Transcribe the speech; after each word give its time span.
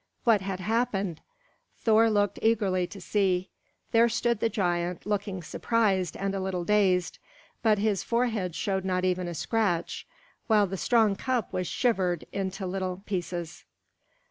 What 0.23 0.41
had 0.41 0.59
happened? 0.59 1.21
Thor 1.77 2.09
looked 2.09 2.39
eagerly 2.41 2.87
to 2.87 2.99
see. 2.99 3.51
There 3.91 4.09
stood 4.09 4.39
the 4.39 4.49
giant, 4.49 5.05
looking 5.05 5.43
surprised 5.43 6.17
and 6.17 6.33
a 6.33 6.39
little 6.39 6.63
dazed; 6.63 7.19
but 7.61 7.77
his 7.77 8.01
forehead 8.01 8.55
showed 8.55 8.83
not 8.83 9.05
even 9.05 9.27
a 9.27 9.35
scratch, 9.35 10.07
while 10.47 10.65
the 10.65 10.75
strong 10.75 11.15
cup 11.15 11.53
was 11.53 11.67
shivered 11.67 12.25
into 12.33 12.65
little 12.65 13.03
pieces. 13.05 13.63